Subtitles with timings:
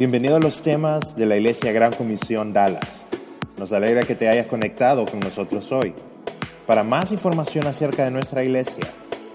[0.00, 3.04] Bienvenido a los temas de la Iglesia Gran Comisión Dallas.
[3.58, 5.92] Nos alegra que te hayas conectado con nosotros hoy.
[6.66, 8.86] Para más información acerca de nuestra iglesia,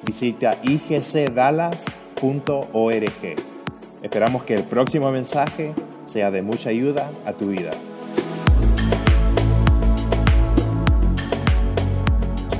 [0.04, 3.36] visita igcdallas.org.
[4.02, 7.70] Esperamos que el próximo mensaje sea de mucha ayuda a tu vida.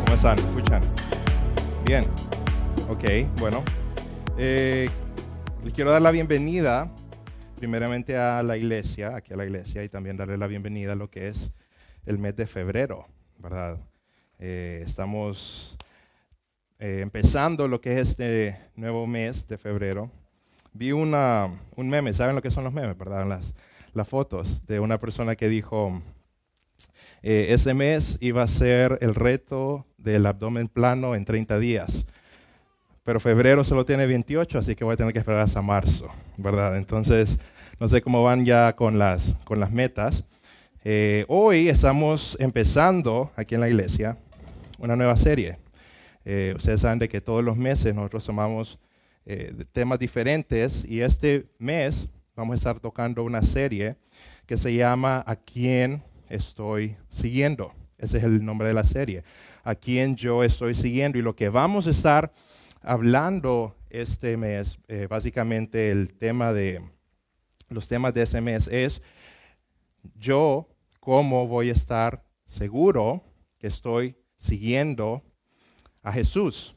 [0.04, 0.38] ¿Cómo están?
[0.38, 0.84] ¿Escuchan?
[1.84, 2.06] Bien.
[2.88, 3.04] Ok,
[3.40, 3.64] bueno.
[4.38, 4.92] Eh,
[5.64, 6.92] les quiero dar la bienvenida
[7.56, 11.10] primeramente a la iglesia, aquí a la iglesia, y también darle la bienvenida a lo
[11.10, 11.52] que es
[12.06, 13.80] el mes de febrero, ¿verdad?
[14.40, 15.78] Eh, estamos
[16.80, 20.12] eh, empezando lo que es este nuevo mes de febrero.
[20.74, 23.26] Vi una, un meme, ¿saben lo que son los memes, verdad?
[23.26, 23.56] Las,
[23.94, 26.02] las fotos de una persona que dijo,
[27.24, 32.06] eh, ese mes iba a ser el reto del abdomen plano en 30 días
[33.06, 36.76] pero febrero solo tiene 28, así que voy a tener que esperar hasta marzo, ¿verdad?
[36.76, 37.38] Entonces,
[37.80, 40.24] no sé cómo van ya con las, con las metas.
[40.84, 44.18] Eh, hoy estamos empezando aquí en la iglesia
[44.80, 45.60] una nueva serie.
[46.26, 48.80] Eh, ustedes saben de que todos los meses nosotros tomamos
[49.28, 53.98] eh, temas diferentes y este mes vamos a estar tocando una serie
[54.48, 57.72] que se llama ¿A quién estoy siguiendo?
[58.00, 59.24] Ese es el nombre de la serie.
[59.64, 61.20] ¿A quién yo estoy siguiendo?
[61.20, 62.32] Y lo que vamos a estar
[62.86, 66.82] hablando este mes, eh, básicamente el tema de,
[67.68, 69.02] los temas de ese mes es
[70.16, 70.70] yo
[71.00, 73.24] cómo voy a estar seguro
[73.58, 75.24] que estoy siguiendo
[76.04, 76.76] a Jesús.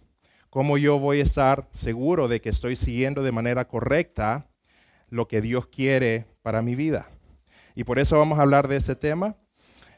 [0.48, 4.48] Cómo yo voy a estar seguro de que estoy siguiendo de manera correcta
[5.10, 7.10] lo que Dios quiere para mi vida.
[7.74, 9.36] Y por eso vamos a hablar de ese tema.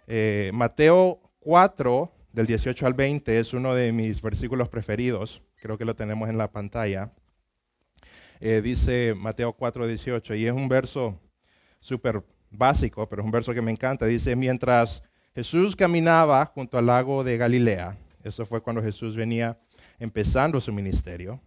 [0.08, 5.84] Eh, Mateo 4, del 18 al 20, es uno de mis versículos preferidos creo que
[5.84, 7.12] lo tenemos en la pantalla.
[8.40, 11.20] Eh, dice Mateo 4, 18, y es un verso
[11.78, 14.06] súper básico, pero es un verso que me encanta.
[14.06, 15.02] Dice, mientras
[15.34, 19.58] Jesús caminaba junto al lago de Galilea, eso fue cuando Jesús venía
[19.98, 21.40] empezando su ministerio,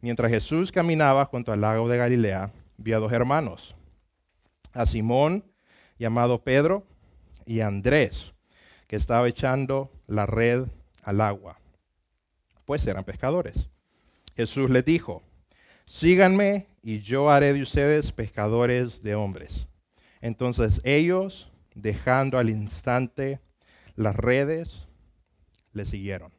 [0.00, 3.74] mientras Jesús caminaba junto al lago de Galilea, vio a dos hermanos,
[4.74, 5.44] a Simón,
[5.98, 6.86] llamado Pedro,
[7.46, 8.34] y a Andrés,
[8.86, 10.66] que estaba echando la red
[11.02, 11.58] al agua
[12.64, 13.68] pues eran pescadores.
[14.36, 15.22] Jesús les dijo,
[15.86, 19.68] síganme y yo haré de ustedes pescadores de hombres.
[20.20, 23.40] Entonces ellos, dejando al instante
[23.94, 24.86] las redes,
[25.72, 26.32] le siguieron.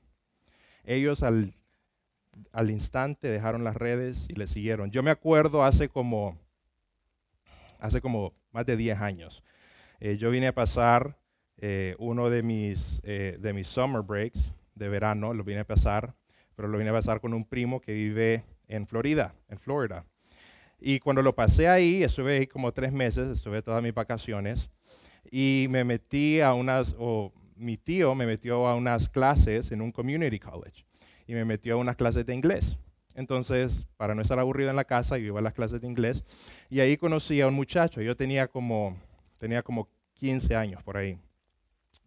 [0.84, 1.54] Ellos al,
[2.52, 4.92] al instante dejaron las redes y le siguieron.
[4.92, 6.38] Yo me acuerdo hace como,
[7.80, 9.44] hace como más de 10 años.
[10.00, 11.18] Eh, yo vine a pasar
[11.58, 16.14] eh, uno de mis, eh, de mis summer breaks de verano, lo vine a pasar,
[16.56, 20.06] pero lo vine a pasar con un primo que vive en Florida, en Florida.
[20.80, 24.70] Y cuando lo pasé ahí, estuve ahí como tres meses, estuve todas mis vacaciones,
[25.32, 29.92] y me metí a unas, o mi tío me metió a unas clases en un
[29.92, 30.86] community college,
[31.26, 32.78] y me metió a unas clases de inglés.
[33.16, 36.24] Entonces, para no estar aburrido en la casa, yo iba a las clases de inglés,
[36.70, 38.98] y ahí conocí a un muchacho, yo tenía como,
[39.38, 41.18] tenía como 15 años por ahí.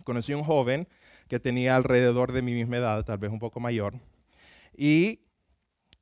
[0.05, 0.87] Conocí a un joven
[1.29, 3.95] que tenía alrededor de mi misma edad, tal vez un poco mayor,
[4.77, 5.21] y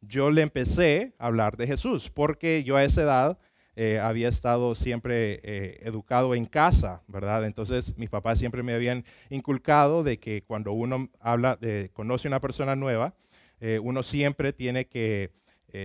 [0.00, 3.38] yo le empecé a hablar de Jesús, porque yo a esa edad
[3.78, 7.44] eh, había estado siempre eh, educado en casa, ¿verdad?
[7.44, 12.31] Entonces mis papás siempre me habían inculcado de que cuando uno habla, de, conoce a
[12.31, 13.15] una persona nueva,
[13.60, 15.31] eh, uno siempre tiene que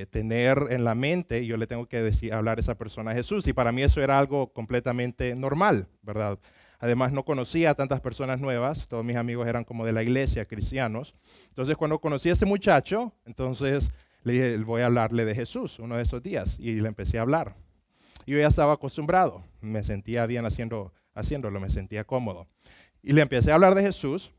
[0.10, 3.46] tener en la mente, yo le tengo que decir, hablar a esa persona a Jesús.
[3.48, 6.40] Y para mí eso era algo completamente normal, ¿verdad?
[6.82, 10.46] Además, no conocía a tantas personas nuevas, todos mis amigos eran como de la iglesia,
[10.46, 11.14] cristianos.
[11.50, 13.92] Entonces, cuando conocí a este muchacho, entonces
[14.24, 16.58] le dije, voy a hablarle de Jesús uno de esos días.
[16.60, 17.56] Y le empecé a hablar.
[18.26, 22.48] Yo ya estaba acostumbrado, me sentía bien haciendo, haciéndolo, me sentía cómodo.
[23.04, 24.32] Y le empecé a hablar de Jesús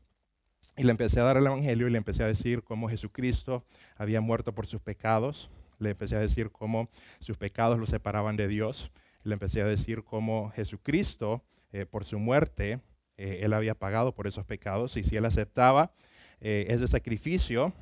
[0.75, 3.63] y le empecé a dar el Evangelio y le empecé a decir cómo Jesucristo
[3.95, 5.49] había muerto por sus pecados.
[5.79, 6.89] Le empecé a decir cómo
[7.19, 8.91] sus pecados lo separaban de Dios.
[9.23, 11.41] Le empecé a decir cómo Jesucristo
[11.73, 12.79] eh, por su muerte,
[13.17, 15.91] eh, él había pagado por esos pecados y si él aceptaba
[16.39, 17.73] eh, ese sacrificio,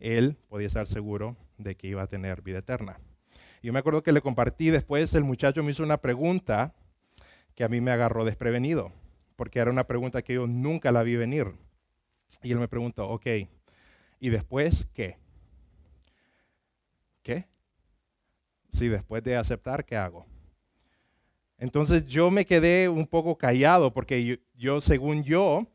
[0.00, 2.98] él podía estar seguro de que iba a tener vida eterna.
[3.62, 6.74] Yo me acuerdo que le compartí después, el muchacho me hizo una pregunta
[7.54, 8.90] que a mí me agarró desprevenido,
[9.36, 11.52] porque era una pregunta que yo nunca la vi venir.
[12.42, 13.26] Y él me preguntó, ok,
[14.18, 15.18] ¿y después qué?
[17.22, 17.46] ¿Qué?
[18.70, 20.26] Si después de aceptar, ¿qué hago?
[21.58, 25.66] Entonces yo me quedé un poco callado porque yo, según yo,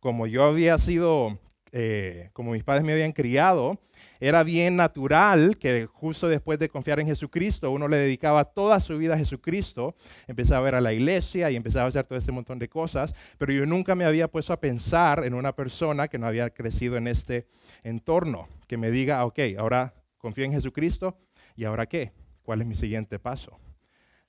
[0.00, 1.38] como yo había sido
[1.70, 3.78] eh, como mis padres me habían criado,
[4.20, 8.96] era bien natural que justo después de confiar en Jesucristo, uno le dedicaba toda su
[8.96, 9.94] vida a Jesucristo,
[10.26, 13.14] empezaba a ver a la iglesia y empezaba a hacer todo este montón de cosas,
[13.36, 16.96] pero yo nunca me había puesto a pensar en una persona que no había crecido
[16.96, 17.46] en este
[17.82, 21.18] entorno, que me diga, ok, ahora confío en Jesucristo,
[21.54, 22.12] ¿y ahora qué?
[22.42, 23.58] ¿Cuál es mi siguiente paso?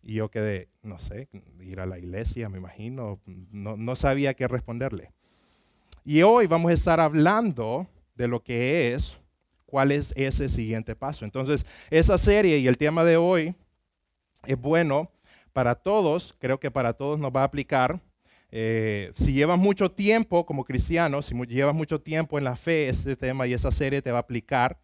[0.01, 1.29] Y yo quedé, no sé,
[1.61, 5.11] ir a la iglesia, me imagino, no, no sabía qué responderle.
[6.05, 9.19] Y hoy vamos a estar hablando de lo que es
[9.65, 11.25] cuál es ese siguiente paso.
[11.25, 13.55] Entonces, esa serie y el tema de hoy
[14.45, 15.11] es bueno
[15.53, 17.99] para todos, creo que para todos nos va a aplicar.
[18.51, 23.15] Eh, si llevas mucho tiempo como cristiano, si llevas mucho tiempo en la fe, este
[23.15, 24.79] tema y esa serie te va a aplicar.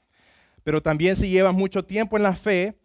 [0.64, 2.78] Pero también si llevas mucho tiempo en la fe,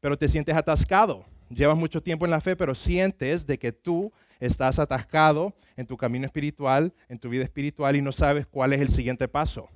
[0.00, 1.24] pero te sientes atascado.
[1.54, 5.96] Llevas mucho tiempo en la fe, pero sientes de que tú estás atascado en tu
[5.96, 9.68] camino espiritual, en tu vida espiritual y no sabes cuál es el siguiente paso.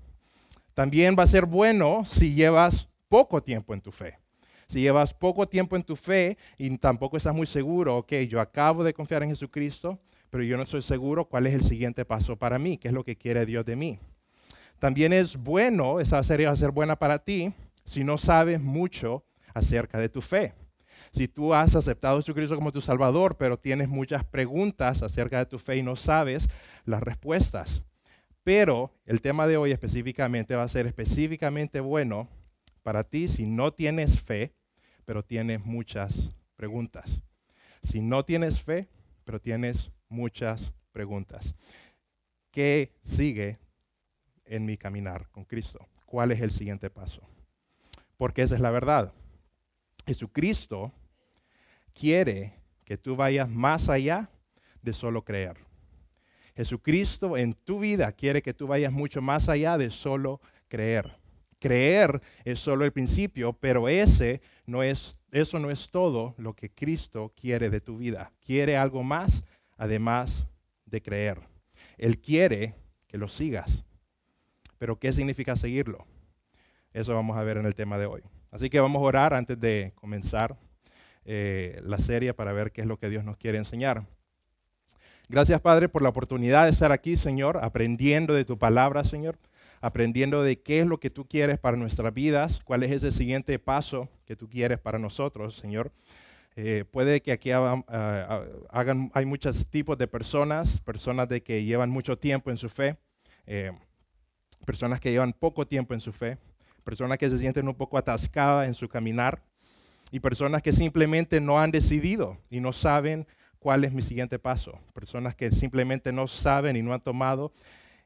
[0.74, 4.18] También va a ser bueno si llevas poco tiempo en tu fe.
[4.66, 8.84] Si llevas poco tiempo en tu fe y tampoco estás muy seguro, ok, yo acabo
[8.84, 9.98] de confiar en Jesucristo,
[10.30, 13.04] pero yo no estoy seguro cuál es el siguiente paso para mí, qué es lo
[13.04, 13.98] que quiere Dios de mí.
[14.78, 17.52] También es bueno, esa serie va a ser buena para ti,
[17.84, 20.52] si no sabes mucho acerca de tu fe.
[21.12, 25.46] Si tú has aceptado a Jesucristo como tu Salvador, pero tienes muchas preguntas acerca de
[25.46, 26.48] tu fe y no sabes
[26.84, 27.82] las respuestas.
[28.44, 32.28] Pero el tema de hoy específicamente va a ser específicamente bueno
[32.82, 34.54] para ti si no tienes fe,
[35.04, 37.22] pero tienes muchas preguntas.
[37.82, 38.88] Si no tienes fe,
[39.24, 41.54] pero tienes muchas preguntas.
[42.50, 43.58] ¿Qué sigue
[44.46, 45.86] en mi caminar con Cristo?
[46.06, 47.20] ¿Cuál es el siguiente paso?
[48.16, 49.12] Porque esa es la verdad.
[50.08, 50.90] Jesucristo
[51.92, 52.54] quiere
[52.86, 54.30] que tú vayas más allá
[54.80, 55.58] de solo creer.
[56.56, 61.18] Jesucristo en tu vida quiere que tú vayas mucho más allá de solo creer.
[61.58, 66.70] Creer es solo el principio, pero ese no es, eso no es todo lo que
[66.70, 68.32] Cristo quiere de tu vida.
[68.40, 69.44] Quiere algo más
[69.76, 70.46] además
[70.86, 71.38] de creer.
[71.98, 72.74] Él quiere
[73.08, 73.84] que lo sigas.
[74.78, 76.06] Pero ¿qué significa seguirlo?
[76.94, 78.22] Eso vamos a ver en el tema de hoy.
[78.50, 80.56] Así que vamos a orar antes de comenzar
[81.24, 84.06] eh, la serie para ver qué es lo que Dios nos quiere enseñar.
[85.28, 89.38] Gracias, Padre, por la oportunidad de estar aquí, Señor, aprendiendo de tu palabra, Señor,
[89.82, 93.58] aprendiendo de qué es lo que tú quieres para nuestras vidas, cuál es ese siguiente
[93.58, 95.92] paso que tú quieres para nosotros, Señor.
[96.56, 97.84] Eh, puede que aquí hagan,
[99.12, 102.96] hay muchos tipos de personas, personas de que llevan mucho tiempo en su fe,
[103.46, 103.70] eh,
[104.64, 106.38] personas que llevan poco tiempo en su fe,
[106.88, 109.42] personas que se sienten un poco atascadas en su caminar
[110.10, 113.26] y personas que simplemente no han decidido y no saben
[113.58, 114.78] ¿Cuál es mi siguiente paso?
[114.94, 117.52] Personas que simplemente no saben y no han tomado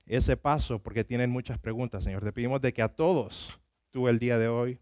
[0.07, 2.25] ese paso porque tienen muchas preguntas, Señor.
[2.25, 4.81] Te pedimos de que a todos tú el día de hoy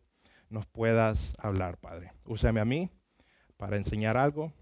[0.49, 2.12] nos puedas hablar, Padre.
[2.25, 2.88] Úsame a mí
[3.56, 4.53] para enseñar algo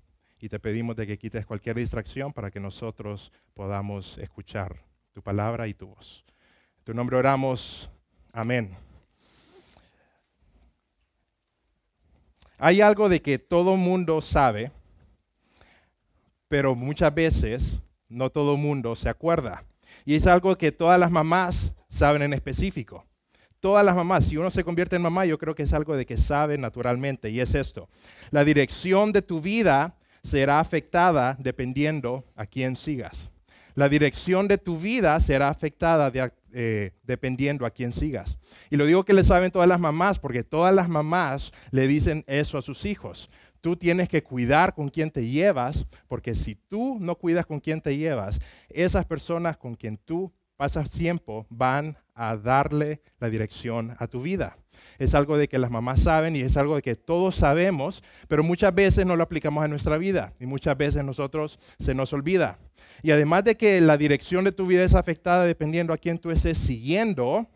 [0.41, 4.77] y te pedimos de que quites cualquier distracción para que nosotros podamos escuchar
[5.13, 6.25] tu palabra y tu voz.
[6.79, 7.91] En tu nombre oramos.
[8.33, 8.88] Amén.
[12.59, 14.73] Hay algo de que todo mundo sabe
[16.49, 19.65] pero muchas veces no todo mundo se acuerda.
[20.05, 23.05] Y es algo que todas las mamás saben en específico.
[23.61, 26.07] Todas las mamás, si uno se convierte en mamá, yo creo que es algo de
[26.07, 27.89] que sabe naturalmente, y es esto.
[28.31, 33.31] La dirección de tu vida será afectada dependiendo a quién sigas.
[33.75, 36.11] La dirección de tu vida será afectada
[36.53, 38.39] eh, dependiendo a quién sigas.
[38.71, 42.25] Y lo digo que le saben todas las mamás, porque todas las mamás le dicen
[42.27, 43.31] eso a sus hijos.
[43.61, 47.81] Tú tienes que cuidar con quién te llevas, porque si tú no cuidas con quién
[47.81, 54.09] te llevas, esas personas con quien tú pasas tiempo van a darle la dirección a
[54.09, 54.59] tu vida.
[54.99, 58.43] Es algo de que las mamás saben y es algo de que todos sabemos, pero
[58.43, 62.59] muchas veces no lo aplicamos a nuestra vida y muchas veces nosotros se nos olvida.
[63.03, 66.33] Y además de que la dirección de tu vida es afectada dependiendo a quién tú
[66.33, 67.49] estés siguiendo,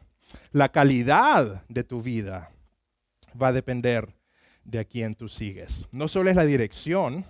[0.52, 2.52] la calidad de tu vida
[3.40, 4.14] va a depender
[4.64, 5.88] de a quien tú sigues.
[5.90, 7.26] No solo es la dirección,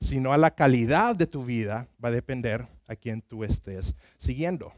[0.00, 4.72] sino a la calidad de tu vida va a depender a quien tú estés siguiendo.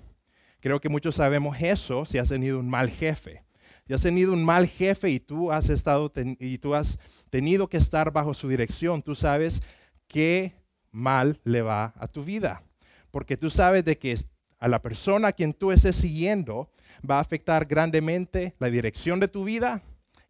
[0.60, 3.44] Creo que muchos sabemos eso si has tenido un mal jefe.
[3.86, 6.98] Si has tenido un mal jefe y tú has estado y tú has
[7.30, 9.62] tenido que estar bajo su dirección, tú sabes
[10.06, 10.52] qué
[10.90, 12.62] mal le va a tu vida.
[13.10, 14.18] Porque tú sabes de que
[14.58, 16.70] a la persona a quien tú estés siguiendo
[17.08, 19.82] va a afectar grandemente la dirección de tu vida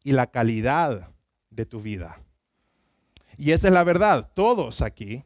[0.05, 1.11] y la calidad
[1.51, 2.21] de tu vida.
[3.37, 4.31] Y esa es la verdad.
[4.35, 5.25] Todos aquí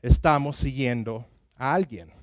[0.00, 2.21] estamos siguiendo a alguien.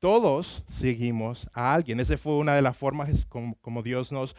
[0.00, 2.00] Todos seguimos a alguien.
[2.00, 4.34] Esa fue una de las formas como, Dios nos,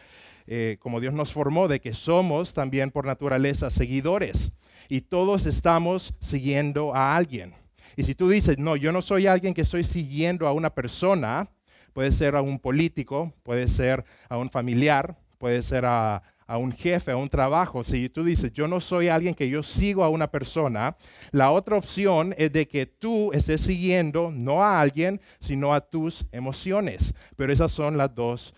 [0.48, 4.52] eh, como Dios nos formó, de que somos también por naturaleza seguidores.
[4.88, 7.54] Y todos estamos siguiendo a alguien.
[7.96, 11.48] Y si tú dices, no, yo no soy alguien que estoy siguiendo a una persona,
[11.92, 16.72] puede ser a un político, puede ser a un familiar, puede ser a, a un
[16.72, 20.08] jefe, a un trabajo, si tú dices, yo no soy alguien que yo sigo a
[20.08, 20.96] una persona,
[21.30, 26.26] la otra opción es de que tú estés siguiendo no a alguien, sino a tus
[26.32, 27.14] emociones.
[27.36, 28.54] Pero esas son las dos,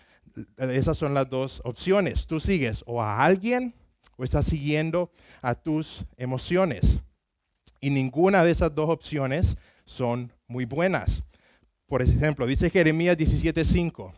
[0.57, 2.27] esas son las dos opciones.
[2.27, 3.73] Tú sigues o a alguien
[4.17, 5.11] o estás siguiendo
[5.41, 7.01] a tus emociones.
[7.79, 11.23] Y ninguna de esas dos opciones son muy buenas.
[11.87, 14.11] Por ejemplo, dice Jeremías 17:5,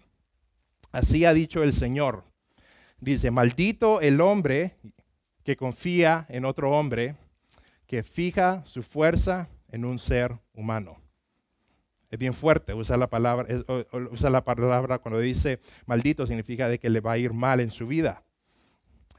[0.92, 2.24] así ha dicho el Señor
[3.00, 4.78] Dice, maldito el hombre
[5.44, 7.16] que confía en otro hombre,
[7.86, 11.02] que fija su fuerza en un ser humano.
[12.10, 13.48] Es bien fuerte usar la palabra,
[14.12, 17.72] usa la palabra cuando dice maldito significa de que le va a ir mal en
[17.72, 18.24] su vida.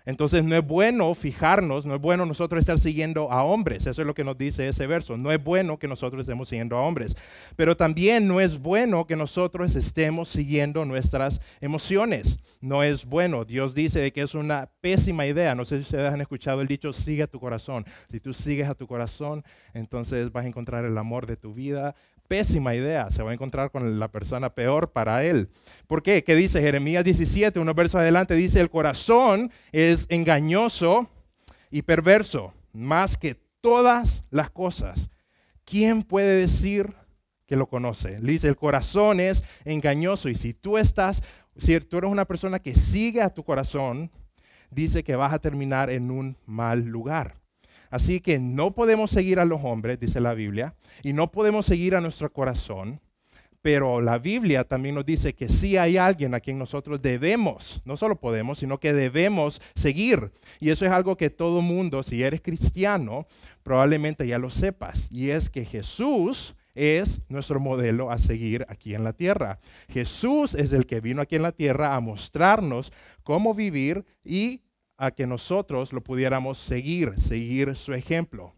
[0.08, 3.86] Entonces no es bueno fijarnos, no es bueno nosotros estar siguiendo a hombres.
[3.86, 5.18] Eso es lo que nos dice ese verso.
[5.18, 7.14] No es bueno que nosotros estemos siguiendo a hombres.
[7.56, 12.38] Pero también no es bueno que nosotros estemos siguiendo nuestras emociones.
[12.62, 13.44] No es bueno.
[13.44, 15.54] Dios dice que es una pésima idea.
[15.54, 17.84] No sé si ustedes han escuchado el dicho, sigue a tu corazón.
[18.10, 21.94] Si tú sigues a tu corazón, entonces vas a encontrar el amor de tu vida,
[22.28, 23.10] pésima idea.
[23.10, 25.48] Se va a encontrar con la persona peor para él.
[25.86, 26.22] ¿Por qué?
[26.22, 27.58] ¿Qué dice Jeremías 17?
[27.58, 31.08] Unos versos adelante dice, el corazón es engañoso
[31.70, 35.10] y perverso, más que todas las cosas.
[35.64, 36.94] ¿Quién puede decir
[37.46, 38.18] que lo conoce?
[38.20, 41.22] Dice, el corazón es engañoso y si tú estás,
[41.56, 44.10] si tú eres una persona que sigue a tu corazón,
[44.70, 47.34] dice que vas a terminar en un mal lugar.
[47.90, 51.94] Así que no podemos seguir a los hombres, dice la Biblia, y no podemos seguir
[51.94, 53.00] a nuestro corazón,
[53.62, 57.96] pero la Biblia también nos dice que sí hay alguien a quien nosotros debemos, no
[57.96, 60.30] solo podemos, sino que debemos seguir.
[60.60, 63.26] Y eso es algo que todo mundo, si eres cristiano,
[63.62, 65.08] probablemente ya lo sepas.
[65.10, 69.58] Y es que Jesús es nuestro modelo a seguir aquí en la tierra.
[69.88, 72.92] Jesús es el que vino aquí en la tierra a mostrarnos
[73.24, 74.62] cómo vivir y
[74.98, 78.52] a que nosotros lo pudiéramos seguir, seguir su ejemplo.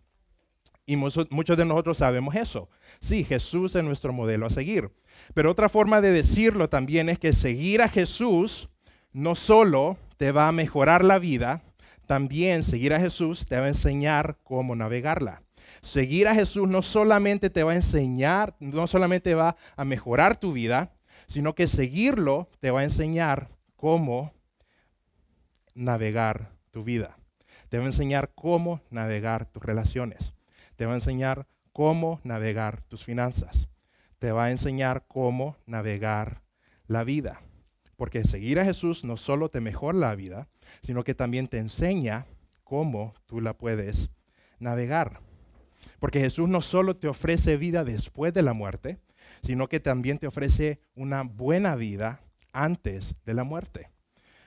[0.87, 2.69] Y muchos de nosotros sabemos eso.
[2.99, 4.91] Sí, Jesús es nuestro modelo a seguir.
[5.35, 8.69] Pero otra forma de decirlo también es que seguir a Jesús
[9.13, 11.63] no solo te va a mejorar la vida,
[12.07, 15.43] también seguir a Jesús te va a enseñar cómo navegarla.
[15.83, 20.53] Seguir a Jesús no solamente te va a enseñar, no solamente va a mejorar tu
[20.53, 20.93] vida,
[21.29, 24.33] sino que seguirlo te va a enseñar cómo
[25.75, 27.17] navegar tu vida.
[27.69, 30.33] Te va a enseñar cómo navegar tus relaciones.
[30.77, 33.69] Te va a enseñar cómo navegar tus finanzas.
[34.19, 36.43] Te va a enseñar cómo navegar
[36.87, 37.41] la vida.
[37.97, 40.49] Porque seguir a Jesús no solo te mejora la vida,
[40.83, 42.27] sino que también te enseña
[42.65, 44.11] cómo tú la puedes
[44.59, 45.21] navegar.
[45.99, 48.99] Porque Jesús no solo te ofrece vida después de la muerte,
[49.43, 52.21] sino que también te ofrece una buena vida
[52.53, 53.91] antes de la muerte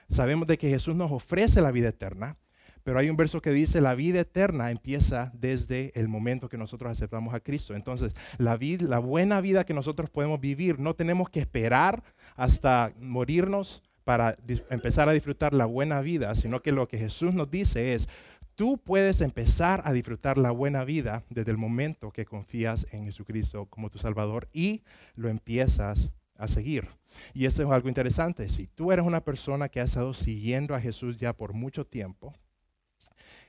[0.08, 2.36] sabemos de que Jesús nos ofrece la vida eterna,
[2.84, 6.92] pero hay un verso que dice, la vida eterna empieza desde el momento que nosotros
[6.92, 7.74] aceptamos a Cristo.
[7.74, 8.58] Entonces, la,
[8.98, 12.02] buena vida que nosotros podemos vivir, no tenemos que esperar
[12.36, 14.36] hasta morirnos para
[14.68, 18.06] empezar a disfrutar la buena vida, sino que lo que Jesús nos dice es,
[18.54, 23.64] tú puedes empezar a disfrutar la buena vida desde el momento que confías en Jesucristo
[23.64, 24.82] como tu Salvador y
[25.16, 26.88] lo empiezas a seguir.
[27.32, 28.48] Y eso es algo interesante.
[28.48, 32.34] Si tú eres una persona que ha estado siguiendo a Jesús ya por mucho tiempo,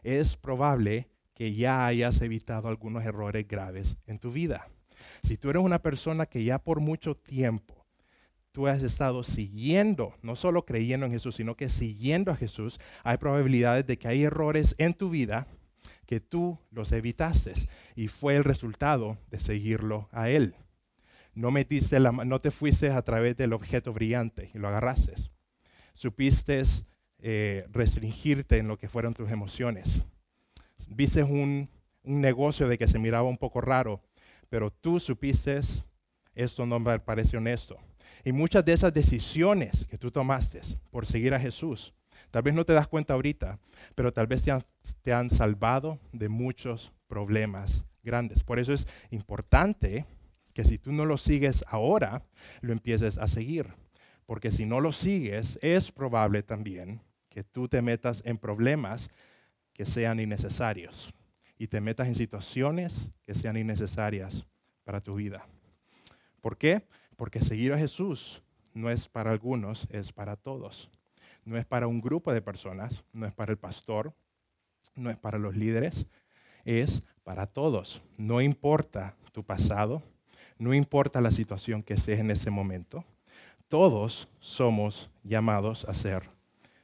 [0.03, 4.67] es probable que ya hayas evitado algunos errores graves en tu vida.
[5.23, 7.85] Si tú eres una persona que ya por mucho tiempo
[8.51, 13.17] tú has estado siguiendo, no solo creyendo en Jesús, sino que siguiendo a Jesús, hay
[13.17, 15.45] probabilidades de que hay errores en tu vida
[16.05, 17.53] que tú los evitaste
[17.95, 20.55] y fue el resultado de seguirlo a Él.
[21.35, 25.13] No, metiste la, no te fuiste a través del objeto brillante y lo agarraste.
[25.93, 26.63] Supiste
[27.19, 30.03] eh, restringirte en lo que fueron tus emociones.
[30.87, 31.69] Viste un,
[32.03, 34.01] un negocio de que se miraba un poco raro,
[34.49, 35.59] pero tú supiste,
[36.33, 37.77] esto no me parece honesto.
[38.23, 41.93] Y muchas de esas decisiones que tú tomaste por seguir a Jesús,
[42.31, 43.59] tal vez no te das cuenta ahorita,
[43.93, 44.63] pero tal vez te han,
[45.01, 48.43] te han salvado de muchos problemas grandes.
[48.43, 50.05] Por eso es importante
[50.55, 52.23] que si tú no lo sigues ahora,
[52.61, 53.73] lo empieces a seguir.
[54.25, 59.11] Porque si no lo sigues, es probable también que tú te metas en problemas
[59.73, 61.13] que sean innecesarios
[61.57, 64.45] y te metas en situaciones que sean innecesarias
[64.85, 65.45] para tu vida.
[66.39, 66.87] ¿Por qué?
[67.17, 68.41] Porque seguir a Jesús
[68.73, 70.89] no es para algunos, es para todos.
[71.43, 74.13] No es para un grupo de personas, no es para el pastor,
[74.95, 76.07] no es para los líderes,
[76.63, 78.01] es para todos.
[78.17, 80.01] No importa tu pasado,
[80.57, 83.03] no importa la situación que estés en ese momento,
[83.67, 86.29] todos somos llamados a ser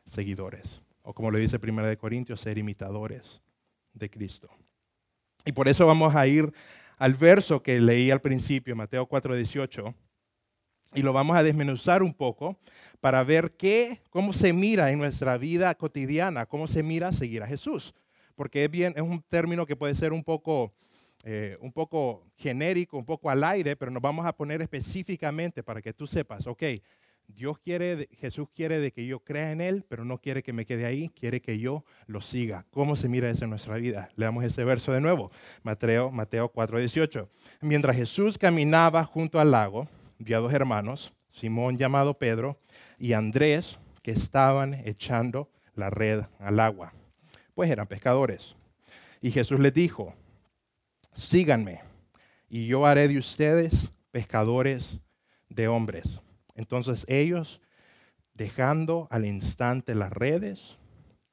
[0.03, 0.81] seguidores.
[1.03, 3.41] O como lo dice 1 Corintios, ser imitadores
[3.93, 4.49] de Cristo.
[5.45, 6.51] Y por eso vamos a ir
[6.97, 9.95] al verso que leí al principio, Mateo 4:18,
[10.93, 12.59] y lo vamos a desmenuzar un poco
[12.99, 17.47] para ver qué, cómo se mira en nuestra vida cotidiana, cómo se mira seguir a
[17.47, 17.93] Jesús.
[18.35, 20.73] Porque es, bien, es un término que puede ser un poco,
[21.23, 25.81] eh, un poco genérico, un poco al aire, pero nos vamos a poner específicamente para
[25.81, 26.63] que tú sepas, ok,
[27.27, 30.65] Dios quiere, Jesús quiere de que yo crea en Él, pero no quiere que me
[30.65, 32.65] quede ahí, quiere que yo lo siga.
[32.71, 34.09] ¿Cómo se mira eso en nuestra vida?
[34.15, 35.31] Leamos ese verso de nuevo,
[35.63, 37.29] Mateo, Mateo 4:18.
[37.61, 39.87] Mientras Jesús caminaba junto al lago,
[40.19, 42.59] vio a dos hermanos, Simón llamado Pedro
[42.97, 46.93] y Andrés, que estaban echando la red al agua,
[47.53, 48.55] pues eran pescadores.
[49.21, 50.15] Y Jesús les dijo,
[51.13, 51.81] síganme,
[52.49, 54.99] y yo haré de ustedes pescadores
[55.49, 56.21] de hombres.
[56.55, 57.61] Entonces ellos,
[58.33, 60.77] dejando al instante las redes,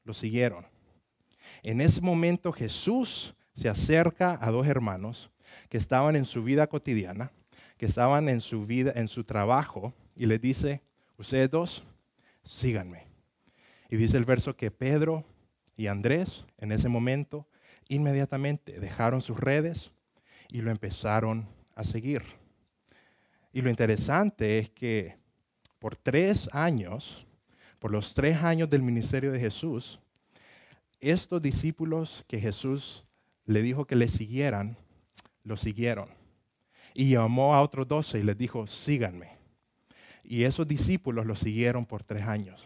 [0.05, 0.67] lo siguieron.
[1.63, 5.31] En ese momento Jesús se acerca a dos hermanos
[5.69, 7.33] que estaban en su vida cotidiana,
[7.77, 10.83] que estaban en su vida, en su trabajo, y les dice,
[11.17, 11.85] ustedes dos,
[12.45, 13.07] síganme.
[13.91, 15.25] Y dice el verso que Pedro
[15.77, 17.47] y Andrés en ese momento
[17.89, 19.91] inmediatamente dejaron sus redes
[20.49, 22.23] y lo empezaron a seguir.
[23.53, 25.17] Y lo interesante es que
[25.79, 27.27] por tres años,
[27.79, 30.01] por los tres años del ministerio de Jesús,
[31.01, 33.05] estos discípulos que Jesús
[33.47, 34.77] le dijo que le siguieran,
[35.45, 36.09] lo siguieron.
[36.95, 39.31] Y llamó a otros doce y les dijo, síganme.
[40.25, 42.63] Y esos discípulos lo siguieron por tres años.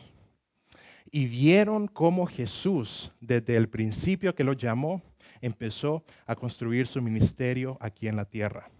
[1.10, 5.02] Y vieron cómo Jesús, desde el principio que los llamó,
[5.42, 8.70] empezó a construir su ministerio aquí en la tierra.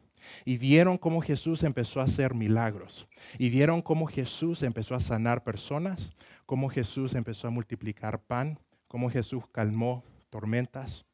[0.44, 3.06] Y vieron cómo Jesús empezó a hacer milagros.
[3.38, 6.14] Y vieron cómo Jesús empezó a sanar personas,
[6.46, 8.58] cómo Jesús empezó a multiplicar pan,
[8.88, 11.04] cómo Jesús calmó tormentas.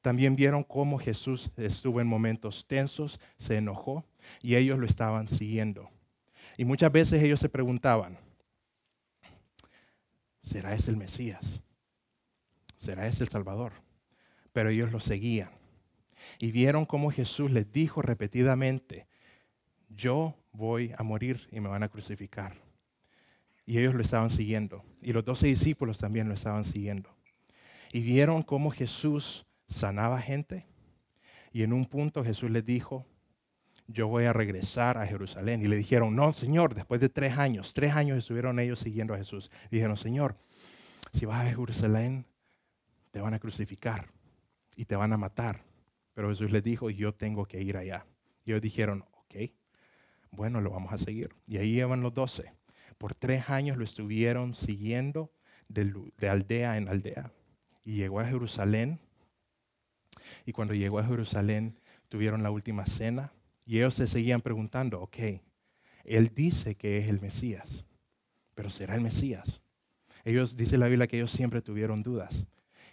[0.00, 4.04] También vieron cómo Jesús estuvo en momentos tensos, se enojó
[4.42, 5.90] y ellos lo estaban siguiendo.
[6.56, 8.18] Y muchas veces ellos se preguntaban,
[10.40, 11.60] ¿será ese el Mesías?
[12.78, 13.85] ¿Será ese el Salvador?
[14.56, 15.50] Pero ellos lo seguían
[16.38, 19.06] y vieron cómo Jesús les dijo repetidamente,
[19.90, 22.56] yo voy a morir y me van a crucificar.
[23.66, 24.82] Y ellos lo estaban siguiendo.
[25.02, 27.14] Y los doce discípulos también lo estaban siguiendo.
[27.92, 30.64] Y vieron cómo Jesús sanaba gente.
[31.52, 33.04] Y en un punto Jesús les dijo,
[33.86, 35.60] yo voy a regresar a Jerusalén.
[35.60, 39.18] Y le dijeron, no, Señor, después de tres años, tres años estuvieron ellos siguiendo a
[39.18, 39.50] Jesús.
[39.70, 40.34] dijeron, Señor,
[41.12, 42.24] si vas a Jerusalén,
[43.10, 44.15] te van a crucificar
[44.76, 45.64] y te van a matar.
[46.14, 48.06] Pero Jesús les dijo, yo tengo que ir allá.
[48.44, 49.50] Y ellos dijeron, ok,
[50.30, 51.34] bueno, lo vamos a seguir.
[51.46, 52.52] Y ahí iban los doce.
[52.98, 55.32] Por tres años lo estuvieron siguiendo
[55.68, 57.32] de, de aldea en aldea.
[57.84, 59.00] Y llegó a Jerusalén.
[60.44, 63.32] Y cuando llegó a Jerusalén, tuvieron la última cena.
[63.66, 65.16] Y ellos se seguían preguntando, ok,
[66.04, 67.84] él dice que es el Mesías,
[68.54, 69.60] pero ¿será el Mesías?
[70.24, 72.46] Ellos, dice la Biblia que ellos siempre tuvieron dudas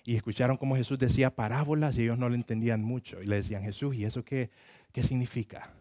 [0.06, 3.22] y escucharon cómo Jesús decía parábolas y ellos no lo entendían mucho.
[3.22, 4.50] Y le decían, Jesús, ¿y eso qué,
[4.92, 5.74] qué significa?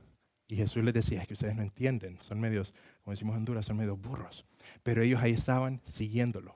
[0.47, 3.67] Y Jesús les decía, es que ustedes no entienden, son medios, como decimos en Honduras,
[3.67, 4.45] son medios burros.
[4.83, 6.55] Pero ellos ahí estaban siguiéndolo.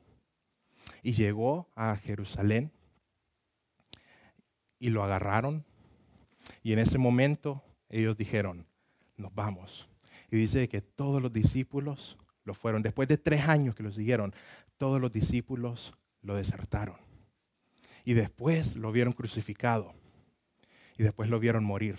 [1.02, 2.70] Y llegó a Jerusalén
[4.78, 5.64] y lo agarraron.
[6.62, 8.66] Y en ese momento ellos dijeron,
[9.16, 9.88] nos vamos.
[10.30, 12.82] Y dice que todos los discípulos lo fueron.
[12.82, 14.34] Después de tres años que lo siguieron,
[14.76, 17.05] todos los discípulos lo desertaron.
[18.06, 19.92] Y después lo vieron crucificado.
[20.96, 21.98] Y después lo vieron morir.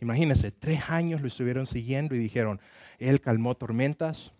[0.00, 2.60] Imagínense, tres años lo estuvieron siguiendo y dijeron,
[3.00, 4.32] Él calmó tormentas,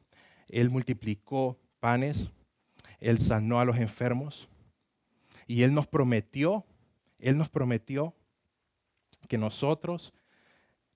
[0.49, 2.31] Él multiplicó panes,
[3.01, 4.49] Él sanó a los enfermos.
[5.49, 6.65] Y Él nos prometió,
[7.19, 8.15] Él nos prometió
[9.27, 10.15] que nosotros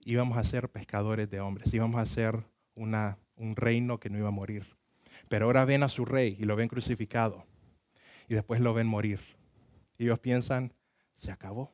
[0.04, 2.44] íbamos a ser pescadores de hombres, íbamos a ser
[2.76, 4.76] una, un reino que no iba a morir.
[5.28, 7.44] Pero ahora ven a su rey y lo ven crucificado
[8.28, 9.18] y después lo ven morir.
[9.98, 10.72] Y ellos piensan,
[11.14, 11.70] se acabó.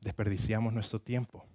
[0.00, 1.46] Desperdiciamos nuestro tiempo.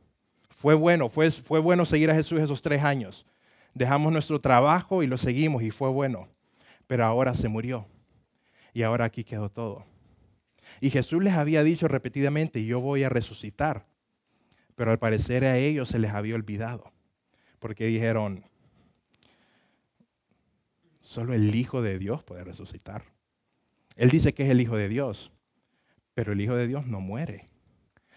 [0.50, 3.26] Fue bueno, fue, fue bueno seguir a Jesús esos tres años.
[3.74, 6.28] Dejamos nuestro trabajo y lo seguimos y fue bueno.
[6.88, 7.86] Pero ahora se murió.
[8.74, 9.86] Y ahora aquí quedó todo.
[10.82, 13.86] Y Jesús les había dicho repetidamente, yo voy a resucitar.
[14.76, 16.92] Pero al parecer a ellos se les había olvidado.
[17.60, 18.46] Porque dijeron,
[21.02, 23.04] solo el Hijo de Dios puede resucitar.
[23.96, 25.32] Él dice que es el Hijo de Dios,
[26.18, 27.48] pero el Hijo de Dios no muere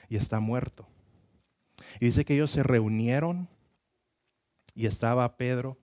[0.09, 0.89] y está muerto.
[2.01, 3.47] Y dice que ellos se reunieron
[4.75, 5.77] y estaba Pedro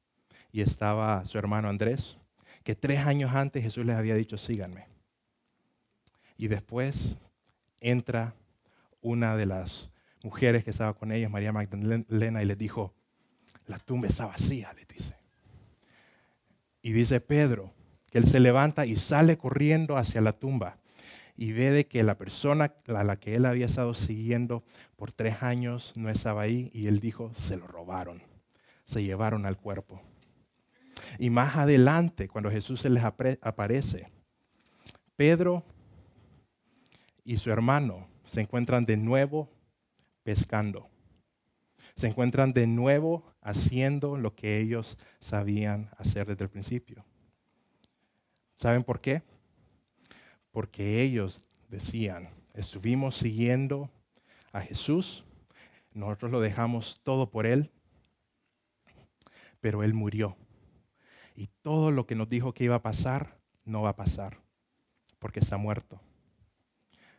[0.51, 2.17] y estaba su hermano Andrés,
[2.63, 4.87] que tres años antes Jesús les había dicho, síganme.
[6.37, 7.17] Y después
[7.81, 8.33] entra
[8.99, 9.91] una de las
[10.23, 12.95] mujeres que estaba con ellos, María Magdalena, y les dijo,
[13.67, 15.13] la tumba está vacía, les dice.
[16.81, 17.75] Y dice Pedro
[18.09, 20.79] que él se levanta y sale corriendo hacia la tumba
[21.37, 24.63] y ve de que la persona a la que él había estado siguiendo
[24.95, 28.23] por tres años no estaba ahí y él dijo, se lo robaron,
[28.85, 30.01] se llevaron al cuerpo.
[31.19, 34.09] Y más adelante, cuando Jesús se les aparece,
[35.15, 35.63] Pedro
[37.23, 39.47] y su hermano se encuentran de nuevo
[40.23, 40.89] pescando.
[41.95, 47.05] Se encuentran de nuevo haciendo lo que ellos sabían hacer desde el principio.
[48.55, 49.21] ¿Saben por qué?
[50.57, 53.91] Porque ellos decían, estuvimos siguiendo
[54.51, 55.23] a Jesús,
[55.93, 57.69] nosotros lo dejamos todo por Él,
[59.61, 60.35] pero Él murió.
[61.35, 64.39] Y todo lo que nos dijo que iba a pasar, no va a pasar,
[65.19, 66.01] porque está muerto.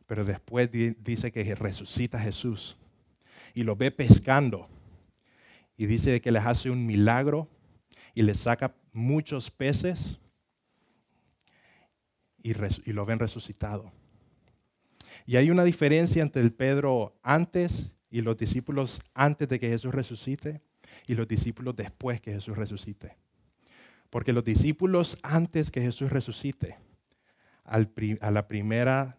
[0.07, 2.77] Pero después dice que resucita Jesús
[3.55, 4.69] y lo ve pescando.
[5.77, 7.47] Y dice que les hace un milagro
[8.15, 10.19] y les saca muchos peces
[12.43, 12.55] y,
[12.93, 13.93] lo ven resucitado.
[15.27, 19.95] Y hay una diferencia entre el Pedro antes y los discípulos antes de que Jesús
[19.95, 20.63] resucite
[21.07, 23.17] y los discípulos después que Jesús resucite.
[24.11, 26.79] Porque los discípulos antes que Jesús resucite,
[27.65, 29.19] a la primera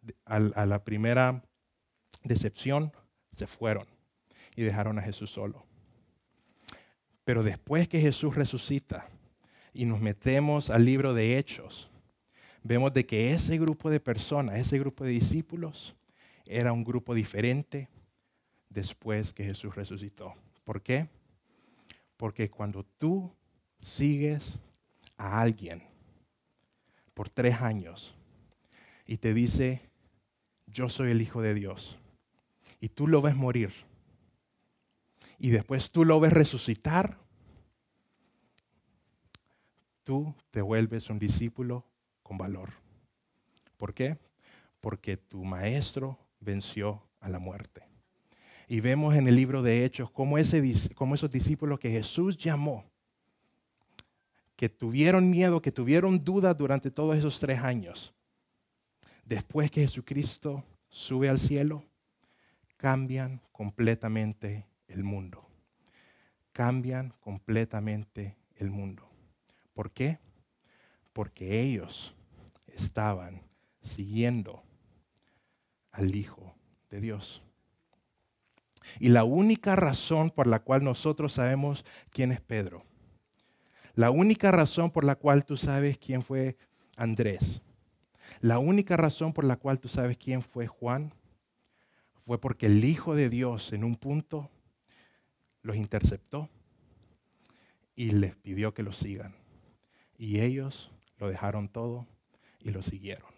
[2.24, 2.92] decepción,
[3.32, 3.86] se fueron
[4.56, 5.64] y dejaron a Jesús solo.
[7.24, 9.08] Pero después que Jesús resucita
[9.72, 11.89] y nos metemos al libro de Hechos,
[12.64, 15.96] vemos de que ese grupo de personas, ese grupo de discípulos,
[16.46, 17.90] era un grupo diferente
[18.70, 20.34] después que Jesús resucitó.
[20.64, 21.10] ¿Por qué?
[22.18, 23.32] Porque cuando tú
[23.80, 24.60] sigues
[25.18, 25.84] a alguien
[27.14, 28.16] por tres años
[29.06, 29.82] y te dice,
[30.68, 31.98] yo soy el Hijo de Dios,
[32.80, 33.74] y tú lo ves morir,
[35.38, 37.18] y después tú lo ves resucitar,
[40.04, 41.89] tú te vuelves un discípulo
[42.30, 42.70] con valor.
[43.76, 44.20] ¿Por qué?
[44.82, 47.82] Porque tu maestro venció a la muerte.
[48.68, 50.62] Y vemos en el libro de Hechos cómo, ese,
[50.94, 52.86] cómo esos discípulos que Jesús llamó
[54.56, 58.14] que tuvieron miedo, que tuvieron dudas durante todos esos tres años,
[59.26, 61.84] después que Jesucristo sube al cielo,
[62.78, 65.50] cambian completamente el mundo.
[66.52, 69.10] Cambian completamente el mundo.
[69.74, 70.20] ¿Por qué?
[71.12, 72.14] Porque ellos
[72.76, 73.42] estaban
[73.82, 74.64] siguiendo
[75.92, 76.56] al Hijo
[76.90, 77.42] de Dios.
[79.00, 82.90] Y la única razón por la cual nosotros sabemos quién es Pedro
[84.00, 86.58] la única razón por la cual tú sabes quién fue
[86.96, 87.62] Andrés,
[88.40, 91.14] la única razón por la cual tú sabes quién fue Juan,
[92.26, 94.50] fue porque el Hijo de Dios en un punto
[95.64, 96.48] los interceptó
[97.94, 99.36] y les pidió que lo sigan.
[100.18, 102.08] Y ellos lo dejaron todo
[102.62, 103.30] y lo siguieron.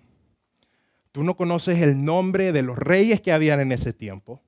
[1.11, 4.41] Tú no conoces el nombre de los reyes que habían en ese tiempo,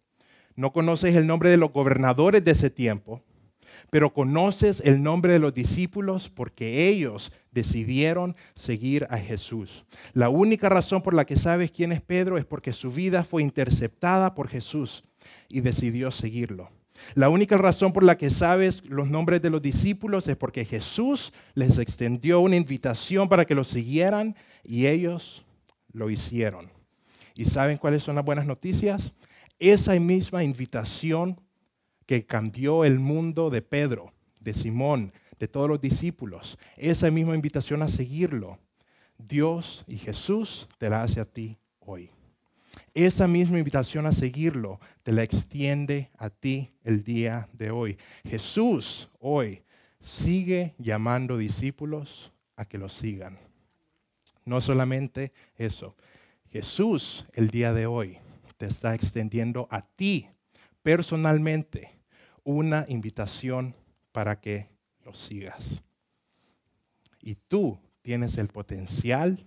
[0.56, 3.22] no conoces el nombre de los gobernadores de ese tiempo,
[3.90, 9.86] pero conoces el nombre de los discípulos porque ellos decidieron seguir a Jesús.
[10.14, 13.42] La única razón por la que sabes quién es Pedro es porque su vida fue
[13.42, 15.04] interceptada por Jesús
[15.50, 16.70] y decidió seguirlo.
[17.16, 21.34] La única razón por la que sabes los nombres de los discípulos es porque Jesús
[21.54, 25.46] les extendió una invitación para que lo siguieran y ellos
[25.92, 26.70] lo hicieron.
[27.36, 29.14] ¿Y saben cuáles son las buenas noticias?
[29.60, 31.40] Esa misma invitación
[32.06, 36.58] que cambió el mundo de Pedro, de Simón, de todos los discípulos.
[36.78, 38.60] Esa misma invitación a seguirlo,
[39.18, 42.13] Dios y Jesús te la hace a ti hoy.
[42.94, 47.98] Esa misma invitación a seguirlo te la extiende a ti el día de hoy.
[48.24, 49.64] Jesús hoy
[50.00, 53.40] sigue llamando discípulos a que lo sigan.
[54.46, 55.96] No solamente eso,
[56.52, 58.20] Jesús el día de hoy
[58.58, 60.30] te está extendiendo a ti
[60.84, 61.98] personalmente
[62.44, 63.76] una invitación
[64.12, 64.70] para que
[65.04, 65.82] lo sigas.
[67.22, 69.44] Y tú tienes el potencial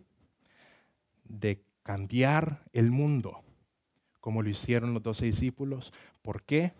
[1.22, 3.44] de cambiar el mundo,
[4.20, 5.92] como lo hicieron los doce discípulos.
[6.20, 6.72] ¿Por qué?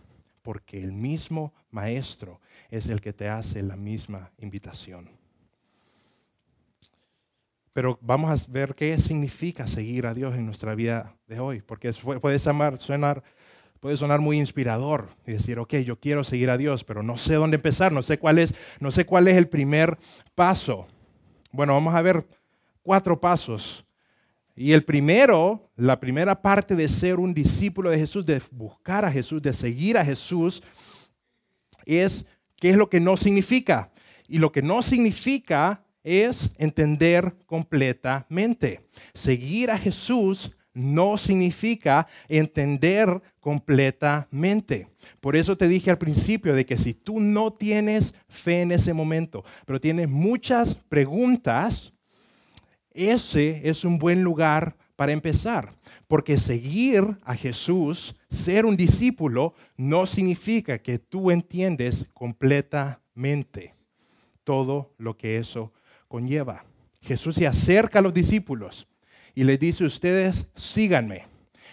[0.47, 2.41] porque el mismo Maestro
[2.71, 5.11] es el que te hace la misma invitación.
[7.73, 11.93] Pero vamos a ver qué significa seguir a Dios en nuestra vida de hoy, porque
[12.21, 12.79] puede sonar,
[14.21, 17.91] muy inspirador y decir, ok, yo quiero seguir a Dios, pero no sé dónde empezar,
[17.91, 19.99] no sé cuál es, no sé cuál es el primer
[20.37, 20.87] paso.
[21.51, 22.25] Bueno, vamos a ver
[22.85, 23.85] cuatro pasos.
[24.57, 29.13] Y el primero, la primera parte de ser un discípulo de Jesús, de buscar a
[29.13, 30.63] Jesús, de seguir a Jesús,
[31.85, 32.25] es
[32.57, 33.93] qué es lo que no significa.
[34.27, 38.81] Y lo que no significa es entender completamente.
[39.13, 44.89] Seguir a Jesús no significa entender completamente.
[45.21, 48.93] Por eso te dije al principio de que si tú no tienes fe en ese
[48.93, 51.93] momento, pero tienes muchas preguntas,
[52.97, 55.75] ese es un buen lugar para empezar.
[56.09, 63.75] Porque seguir a Jesús, ser un discípulo, no significa que tú entiendes completamente
[64.43, 65.73] todo lo que eso
[66.09, 66.65] conlleva.
[67.01, 68.89] Jesús se acerca a los discípulos
[69.35, 71.27] y les dice, ustedes síganme.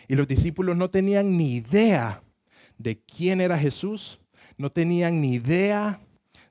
[0.07, 2.21] Y los discípulos no tenían ni idea
[2.77, 4.19] de quién era Jesús,
[4.57, 6.01] no tenían ni idea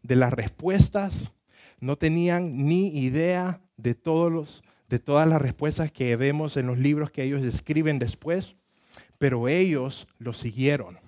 [0.03, 1.33] de las respuestas,
[1.81, 6.79] no tenían ni idea de, todos los, de todas las respuestas que vemos en los
[6.79, 8.57] libros que ellos escriben después,
[9.19, 10.99] pero ellos lo siguieron.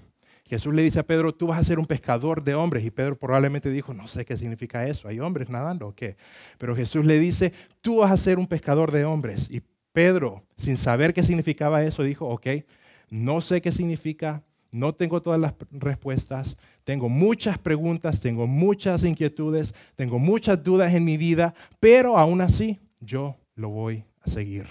[0.47, 2.85] Jesús le dice a Pedro, tú vas a ser un pescador de hombres.
[2.85, 6.17] Y Pedro probablemente dijo, no sé qué significa eso, ¿hay hombres nadando o qué?
[6.59, 9.49] Pero Jesús le dice, tú vas a ser un pescador de hombres.
[9.51, 12.47] Y Pedro, sin saber qué significaba eso, dijo, ok,
[13.11, 14.43] no sé qué significa,
[14.75, 21.05] no tengo todas las respuestas, tengo muchas preguntas, tengo muchas inquietudes, tengo muchas dudas en
[21.05, 24.67] mi vida, pero aún así yo lo voy a seguir.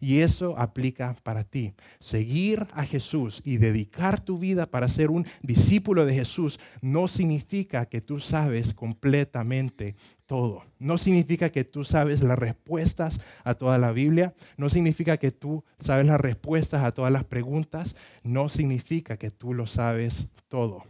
[0.00, 1.74] Y eso aplica para ti.
[2.00, 7.86] Seguir a Jesús y dedicar tu vida para ser un discípulo de Jesús no significa
[7.86, 10.64] que tú sabes completamente todo.
[10.78, 14.34] No significa que tú sabes las respuestas a toda la Biblia.
[14.56, 17.96] No significa que tú sabes las respuestas a todas las preguntas.
[18.22, 20.84] No significa que tú lo sabes todo.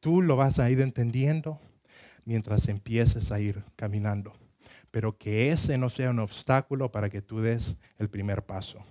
[0.00, 1.60] Tú lo vas a ir entendiendo
[2.24, 4.34] mientras empieces a ir caminando
[4.90, 8.84] pero que ese no sea un obstáculo para que tú des el primer paso.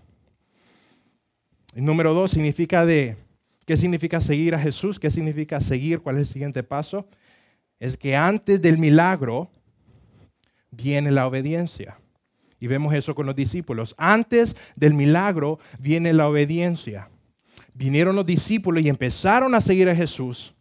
[1.76, 3.16] Número dos significa de,
[3.66, 5.00] ¿qué significa seguir a Jesús?
[5.00, 6.00] ¿Qué significa seguir?
[6.00, 7.08] ¿Cuál es el siguiente paso?
[7.80, 9.52] Es que antes del milagro
[10.72, 12.00] viene la obediencia.
[12.60, 13.94] Y vemos eso con los discípulos.
[13.98, 17.10] Antes del milagro viene la obediencia.
[17.74, 20.56] Vinieron los discípulos y empezaron a seguir a Jesús.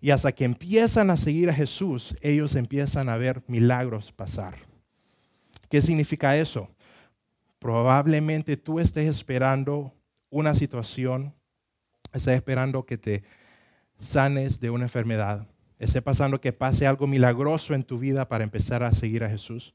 [0.00, 4.56] Y hasta que empiezan a seguir a Jesús, ellos empiezan a ver milagros pasar.
[5.68, 6.68] ¿Qué significa eso?
[7.58, 9.94] Probablemente tú estés esperando
[10.30, 11.34] una situación,
[12.12, 13.22] estés esperando que te
[13.98, 15.46] sanes de una enfermedad,
[15.78, 19.74] estés pasando que pase algo milagroso en tu vida para empezar a seguir a Jesús.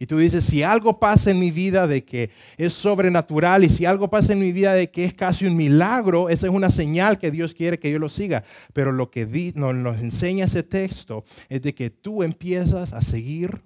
[0.00, 3.84] Y tú dices, si algo pasa en mi vida de que es sobrenatural y si
[3.84, 7.18] algo pasa en mi vida de que es casi un milagro, esa es una señal
[7.18, 8.44] que Dios quiere que yo lo siga.
[8.72, 13.60] Pero lo que nos enseña ese texto es de que tú empiezas a seguir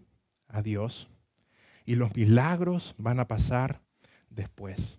[0.49, 1.09] a Dios
[1.85, 3.83] y los milagros van a pasar
[4.31, 4.99] después.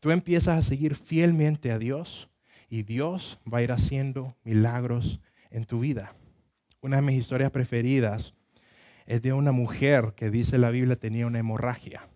[0.00, 2.28] Tú empiezas a seguir fielmente a Dios
[2.68, 6.16] y Dios va a ir haciendo milagros en tu vida.
[6.80, 8.34] Una de mis historias preferidas
[9.06, 12.08] es de una mujer que dice la Biblia tenía una hemorragia.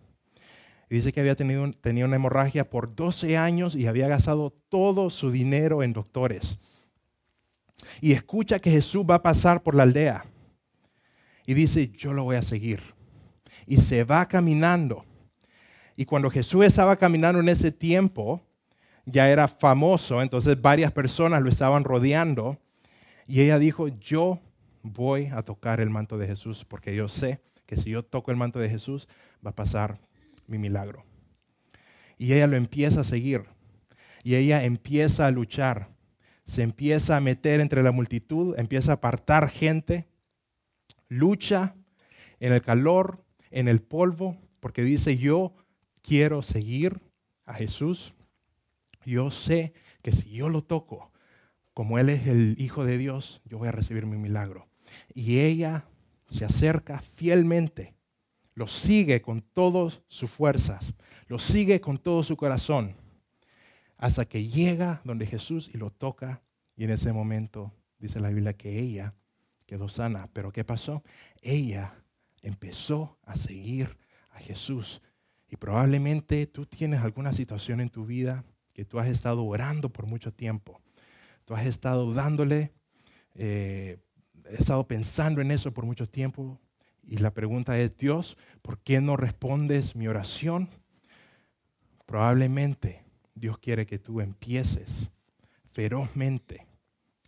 [0.89, 5.31] Dice que había tenido tenía una hemorragia por 12 años y había gastado todo su
[5.31, 6.57] dinero en doctores.
[7.99, 10.25] Y escucha que Jesús va a pasar por la aldea.
[11.45, 12.81] Y dice, yo lo voy a seguir.
[13.65, 15.05] Y se va caminando.
[15.95, 18.41] Y cuando Jesús estaba caminando en ese tiempo,
[19.05, 22.57] ya era famoso, entonces varias personas lo estaban rodeando.
[23.25, 24.39] Y ella dijo, yo
[24.93, 28.37] voy a tocar el manto de Jesús porque yo sé que si yo toco el
[28.37, 29.07] manto de Jesús
[29.45, 29.99] va a pasar
[30.47, 31.03] mi milagro.
[32.17, 33.45] Y ella lo empieza a seguir
[34.23, 35.89] y ella empieza a luchar,
[36.45, 40.07] se empieza a meter entre la multitud, empieza a apartar gente,
[41.07, 41.75] lucha
[42.39, 45.53] en el calor, en el polvo, porque dice, yo
[46.01, 47.01] quiero seguir
[47.45, 48.13] a Jesús.
[49.05, 51.11] Yo sé que si yo lo toco,
[51.73, 54.66] como Él es el Hijo de Dios, yo voy a recibir mi milagro.
[55.13, 55.85] Y ella
[56.27, 57.93] se acerca fielmente,
[58.53, 60.93] lo sigue con todas sus fuerzas,
[61.27, 62.95] lo sigue con todo su corazón,
[63.97, 66.41] hasta que llega donde Jesús y lo toca.
[66.75, 69.13] Y en ese momento dice la Biblia que ella
[69.65, 70.29] quedó sana.
[70.33, 71.03] Pero ¿qué pasó?
[71.41, 71.93] Ella
[72.41, 73.97] empezó a seguir
[74.31, 75.01] a Jesús.
[75.49, 80.05] Y probablemente tú tienes alguna situación en tu vida que tú has estado orando por
[80.05, 80.81] mucho tiempo.
[81.45, 82.73] Tú has estado dándole,
[83.35, 83.97] eh,
[84.49, 86.59] he estado pensando en eso por mucho tiempo.
[87.03, 90.69] Y la pregunta es, Dios, ¿por qué no respondes mi oración?
[92.05, 93.03] Probablemente
[93.35, 95.09] Dios quiere que tú empieces
[95.71, 96.65] ferozmente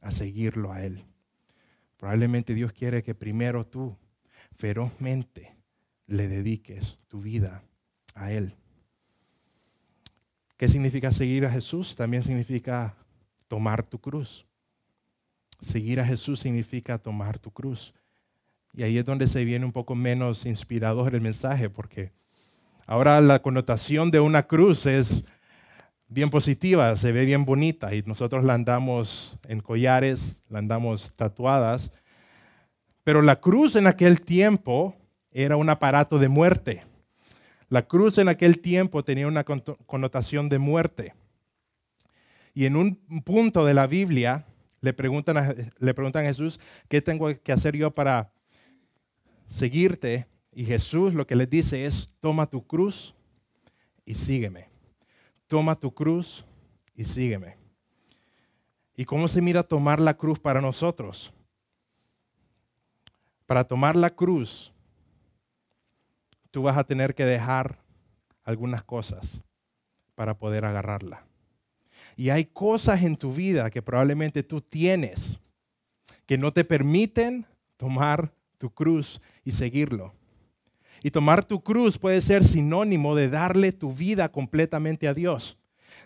[0.01, 1.05] a seguirlo a Él.
[1.97, 3.97] Probablemente Dios quiere que primero tú
[4.55, 5.55] ferozmente
[6.08, 7.63] le dediques tu vida
[8.15, 8.55] a Él.
[10.58, 11.95] ¿Qué significa seguir a Jesús?
[11.95, 12.95] También significa
[13.47, 14.45] tomar tu cruz.
[15.60, 17.93] Seguir a Jesús significa tomar tu cruz.
[18.74, 22.12] Y ahí es donde se viene un poco menos inspirador el mensaje, porque
[22.86, 25.24] ahora la connotación de una cruz es
[26.08, 31.91] bien positiva, se ve bien bonita y nosotros la andamos en collares, la andamos tatuadas,
[33.04, 34.95] pero la cruz en aquel tiempo
[35.32, 36.84] era un aparato de muerte.
[37.69, 41.13] La cruz en aquel tiempo tenía una connotación de muerte.
[42.56, 44.45] Y en un punto de la Biblia
[44.82, 48.32] le preguntan a, le preguntan a Jesús, ¿qué tengo que hacer yo para
[49.48, 50.28] seguirte?
[50.54, 53.15] Y Jesús lo que les dice es, toma tu cruz
[54.06, 54.70] y sígueme
[55.50, 56.46] toma tu cruz
[56.96, 57.58] y sígueme.
[58.96, 61.34] ¿Y cómo se mira tomar la cruz para nosotros?
[63.48, 64.72] Para tomar la cruz,
[66.52, 67.80] tú vas a tener que dejar
[68.44, 69.42] algunas cosas
[70.13, 71.26] para poder agarrarla.
[72.19, 75.39] Y hay cosas en tu vida que probablemente tú tienes
[76.25, 77.45] que no te permiten
[77.77, 80.13] tomar tu cruz y seguirlo.
[81.01, 85.58] Y tomar tu cruz puede ser sinónimo de darle tu vida completamente a Dios.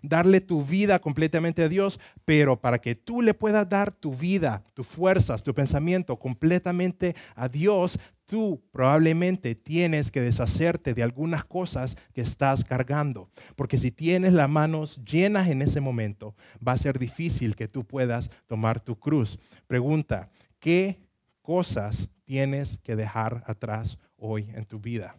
[0.02, 4.63] Darle tu vida completamente a Dios, pero para que tú le puedas dar tu vida,
[4.74, 11.96] tus fuerzas, tu pensamiento completamente a Dios, tú probablemente tienes que deshacerte de algunas cosas
[12.13, 13.30] que estás cargando.
[13.56, 17.86] Porque si tienes las manos llenas en ese momento, va a ser difícil que tú
[17.86, 19.39] puedas tomar tu cruz.
[19.67, 21.00] Pregunta, ¿qué
[21.43, 25.15] cosas tienes que dejar atrás hoy en tu vida.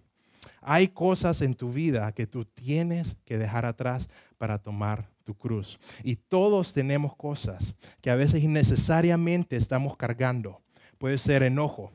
[0.61, 5.79] Hay cosas en tu vida que tú tienes que dejar atrás para tomar tu cruz.
[6.03, 10.61] Y todos tenemos cosas que a veces innecesariamente estamos cargando.
[10.99, 11.93] Puede ser enojo,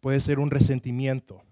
[0.00, 1.42] puede ser un resentimiento,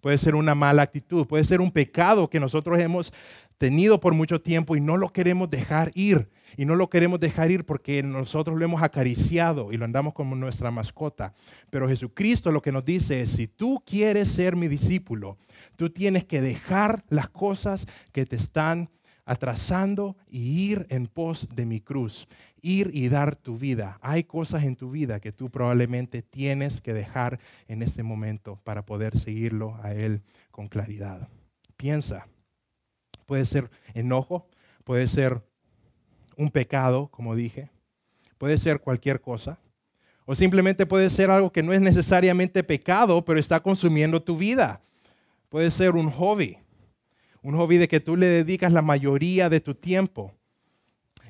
[0.00, 3.12] puede ser una mala actitud, puede ser un pecado que nosotros hemos
[3.58, 6.28] tenido por mucho tiempo y no lo queremos dejar ir.
[6.56, 10.34] Y no lo queremos dejar ir porque nosotros lo hemos acariciado y lo andamos como
[10.34, 11.34] nuestra mascota.
[11.70, 15.36] Pero Jesucristo lo que nos dice es, si tú quieres ser mi discípulo,
[15.76, 18.88] tú tienes que dejar las cosas que te están
[19.28, 22.26] atrasando y ir en pos de mi cruz,
[22.60, 23.98] ir y dar tu vida.
[24.02, 27.38] Hay cosas en tu vida que tú probablemente tienes que dejar
[27.68, 31.28] en ese momento para poder seguirlo a Él con claridad.
[31.76, 32.26] Piensa
[33.28, 34.48] puede ser enojo,
[34.84, 35.42] puede ser
[36.38, 37.68] un pecado, como dije,
[38.38, 39.58] puede ser cualquier cosa,
[40.24, 44.80] o simplemente puede ser algo que no es necesariamente pecado, pero está consumiendo tu vida.
[45.50, 46.58] Puede ser un hobby,
[47.42, 50.32] un hobby de que tú le dedicas la mayoría de tu tiempo.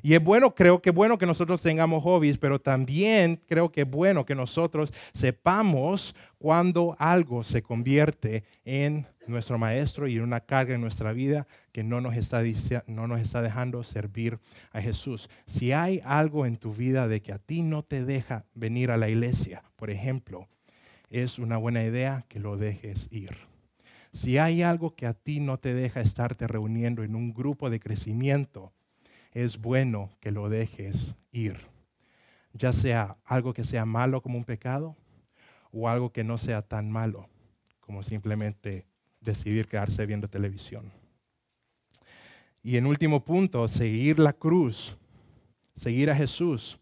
[0.02, 3.82] Y es bueno, creo que es bueno que nosotros tengamos hobbies, pero también creo que
[3.82, 10.40] es bueno que nosotros sepamos cuando algo se convierte en nuestro maestro y en una
[10.40, 12.42] carga en nuestra vida que no nos está,
[12.86, 14.38] no nos está dejando servir
[14.72, 15.28] a Jesús.
[15.46, 18.96] Si hay algo en tu vida de que a ti no te deja venir a
[18.96, 20.48] la iglesia, por ejemplo,
[21.10, 23.47] es una buena idea que lo dejes ir.
[24.12, 27.80] Si hay algo que a ti no te deja estarte reuniendo en un grupo de
[27.80, 28.72] crecimiento,
[29.32, 31.58] es bueno que lo dejes ir.
[32.52, 34.96] Ya sea algo que sea malo como un pecado
[35.70, 37.28] o algo que no sea tan malo
[37.80, 38.86] como simplemente
[39.20, 40.92] decidir quedarse viendo televisión.
[42.62, 44.96] Y en último punto, seguir la cruz,
[45.74, 46.78] seguir a Jesús,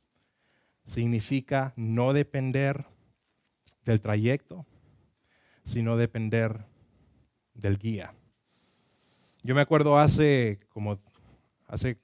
[0.84, 2.86] significa no depender
[3.84, 4.66] del trayecto,
[5.64, 6.64] sino depender
[7.56, 8.14] del guía.
[9.42, 10.98] Yo me acuerdo hace como
[11.68, 11.98] hace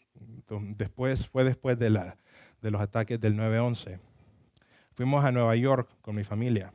[0.77, 2.17] después, fue después de, la,
[2.61, 3.99] de los ataques del 9-11.
[4.95, 6.73] Fuimos a Nueva York con mi familia.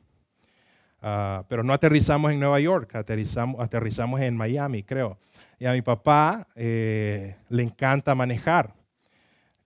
[1.01, 5.17] Ah, pero no aterrizamos en Nueva York, aterrizamos, aterrizamos en Miami, creo.
[5.59, 8.73] Y a mi papá eh, le encanta manejar.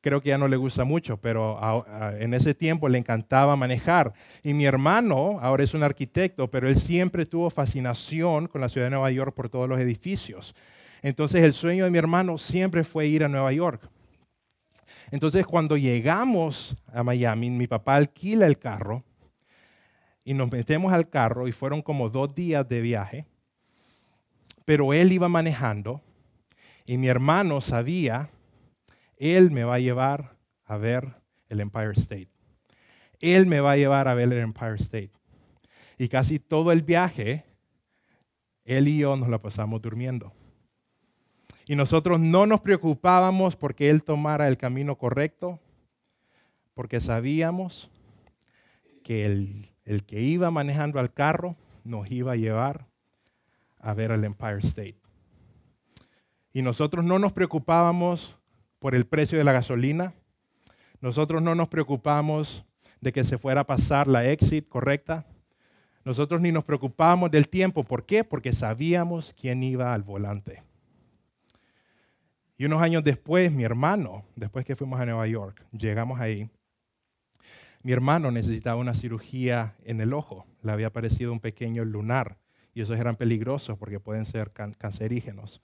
[0.02, 1.60] Creo que ya no le gusta mucho, pero
[2.20, 4.14] en ese tiempo le encantaba manejar.
[4.42, 8.88] Y mi hermano ahora es un arquitecto, pero él siempre tuvo fascinación con la ciudad
[8.88, 10.56] de Nueva York por todos los edificios.
[11.04, 13.88] Entonces el sueño de mi hermano siempre fue ir a Nueva York.
[15.12, 19.04] Entonces cuando llegamos a Miami, mi papá alquila el carro
[20.24, 23.26] y nos metemos al carro y fueron como dos días de viaje,
[24.66, 26.02] pero él iba manejando
[26.86, 28.30] y mi hermano sabía
[29.22, 31.14] Él me va a llevar a ver
[31.48, 32.32] el Empire State.
[33.20, 35.12] Él me va a llevar a ver el Empire State.
[36.00, 37.46] Y casi todo el viaje,
[38.66, 40.34] él y yo nos la pasamos durmiendo.
[41.68, 45.60] Y nosotros no nos preocupábamos porque él tomara el camino correcto,
[46.74, 47.92] porque sabíamos
[49.04, 52.88] que el, el que iba manejando al carro nos iba a llevar
[53.78, 55.00] a ver el Empire State.
[56.54, 58.41] Y nosotros no nos preocupábamos
[58.82, 60.16] por el precio de la gasolina.
[61.02, 62.66] Nosotros no nos preocupamos
[63.00, 65.28] de que se fuera a pasar la exit correcta.
[66.04, 67.84] Nosotros ni nos preocupábamos del tiempo.
[67.84, 68.24] ¿Por qué?
[68.24, 70.64] Porque sabíamos quién iba al volante.
[72.58, 76.50] Y unos años después, mi hermano, después que fuimos a Nueva York, llegamos ahí,
[77.84, 80.48] mi hermano necesitaba una cirugía en el ojo.
[80.64, 82.40] Le había aparecido un pequeño lunar
[82.74, 85.62] y esos eran peligrosos porque pueden ser cancerígenos.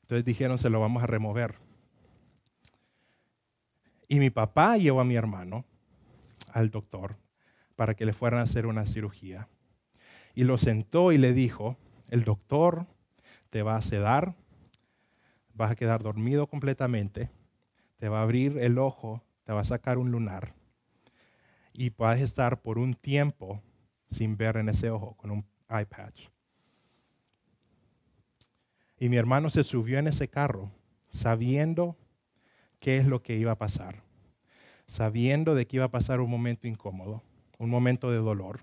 [0.00, 1.63] Entonces dijeron, se lo vamos a remover.
[4.14, 5.64] Y mi papá llevó a mi hermano
[6.52, 7.16] al doctor
[7.74, 9.48] para que le fueran a hacer una cirugía.
[10.36, 11.76] Y lo sentó y le dijo,
[12.10, 12.86] el doctor
[13.50, 14.36] te va a sedar,
[15.52, 17.28] vas a quedar dormido completamente,
[17.96, 20.54] te va a abrir el ojo, te va a sacar un lunar
[21.72, 23.60] y vas a estar por un tiempo
[24.06, 26.28] sin ver en ese ojo con un eye patch.
[28.96, 30.70] Y mi hermano se subió en ese carro
[31.08, 31.96] sabiendo
[32.78, 34.03] qué es lo que iba a pasar,
[34.86, 37.22] sabiendo de que iba a pasar un momento incómodo,
[37.58, 38.60] un momento de dolor.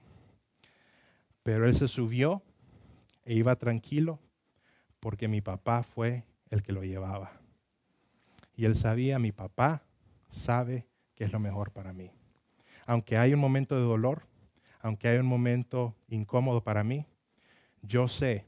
[1.43, 2.43] Pero él se subió
[3.24, 4.19] e iba tranquilo
[4.99, 7.32] porque mi papá fue el que lo llevaba.
[8.55, 9.84] Y él sabía, mi papá
[10.30, 12.11] sabe que es lo mejor para mí.
[12.86, 14.28] Aunque hay un momento de dolor,
[14.80, 17.05] aunque hay un momento incómodo para mí,
[17.82, 18.45] yo sé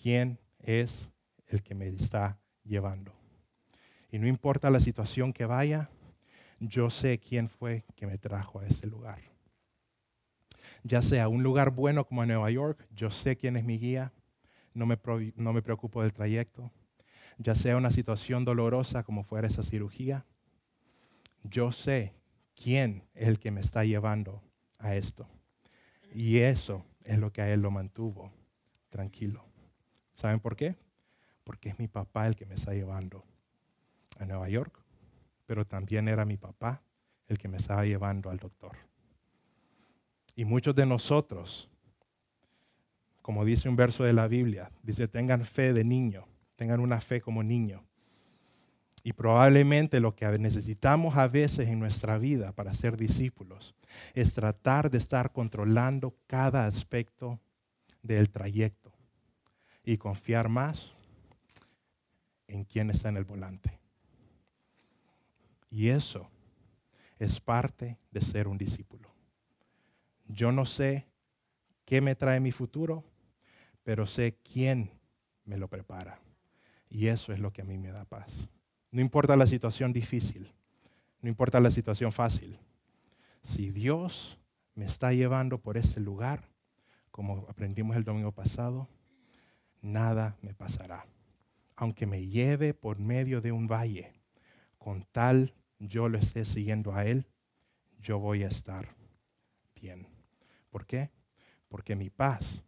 [0.00, 1.10] quién es
[1.46, 3.12] el que me está llevando.
[4.10, 5.90] Y no importa la situación que vaya,
[6.62, 9.20] yo sé quién fue que me trajo a ese lugar.
[10.84, 14.12] Ya sea un lugar bueno como Nueva York, yo sé quién es mi guía,
[14.74, 14.96] no me,
[15.36, 16.70] no me preocupo del trayecto.
[17.38, 20.24] Ya sea una situación dolorosa como fuera esa cirugía,
[21.42, 22.14] yo sé
[22.54, 24.40] quién es el que me está llevando
[24.78, 25.28] a esto.
[26.14, 28.30] Y eso es lo que a él lo mantuvo
[28.88, 29.44] tranquilo.
[30.14, 30.76] ¿Saben por qué?
[31.42, 33.24] Porque es mi papá el que me está llevando
[34.20, 34.81] a Nueva York,
[35.46, 36.82] pero también era mi papá
[37.26, 38.76] el que me estaba llevando al doctor.
[40.34, 41.68] Y muchos de nosotros,
[43.20, 46.26] como dice un verso de la Biblia, dice, tengan fe de niño,
[46.56, 47.84] tengan una fe como niño.
[49.04, 53.74] Y probablemente lo que necesitamos a veces en nuestra vida para ser discípulos
[54.14, 57.40] es tratar de estar controlando cada aspecto
[58.02, 58.92] del trayecto
[59.84, 60.92] y confiar más
[62.46, 63.81] en quien está en el volante.
[65.72, 66.28] Y eso
[67.18, 69.10] es parte de ser un discípulo.
[70.26, 71.08] Yo no sé
[71.86, 73.04] qué me trae mi futuro,
[73.82, 74.90] pero sé quién
[75.46, 76.20] me lo prepara.
[76.90, 78.50] Y eso es lo que a mí me da paz.
[78.90, 80.52] No importa la situación difícil,
[81.22, 82.58] no importa la situación fácil.
[83.42, 84.38] Si Dios
[84.74, 86.50] me está llevando por ese lugar,
[87.10, 88.90] como aprendimos el domingo pasado,
[89.80, 91.06] nada me pasará.
[91.76, 94.12] Aunque me lleve por medio de un valle,
[94.76, 95.54] con tal
[95.88, 97.26] yo lo esté siguiendo a Él,
[98.00, 98.94] yo voy a estar
[99.74, 100.06] bien.
[100.70, 101.10] ¿Por qué?
[101.68, 102.62] Porque mi paz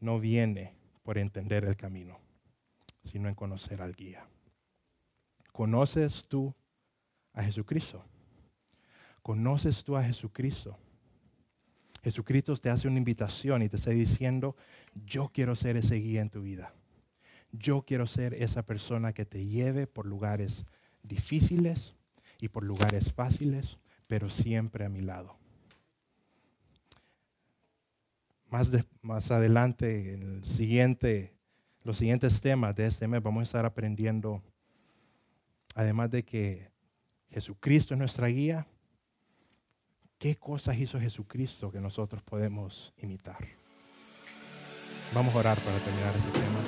[0.00, 2.18] no viene por entender el camino,
[3.02, 4.26] sino en conocer al guía.
[5.52, 6.54] ¿Conoces tú
[7.32, 8.04] a Jesucristo?
[9.22, 10.78] ¿Conoces tú a Jesucristo?
[12.02, 14.56] Jesucristo te hace una invitación y te está diciendo,
[15.06, 16.74] yo quiero ser ese guía en tu vida.
[17.52, 20.66] Yo quiero ser esa persona que te lleve por lugares
[21.02, 21.96] difíciles
[22.42, 25.36] y por lugares fáciles, pero siempre a mi lado.
[28.50, 28.70] Más,
[29.02, 31.34] más adelante, en el siguiente,
[31.84, 34.42] los siguientes temas de este mes, vamos a estar aprendiendo
[35.74, 36.70] además de que
[37.30, 38.66] Jesucristo es nuestra guía,
[40.18, 43.48] ¿qué cosas hizo Jesucristo que nosotros podemos imitar?
[45.14, 46.60] Vamos a orar para terminar ese tema.